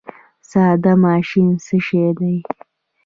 [0.49, 2.35] ساده ماشین څه شی دی؟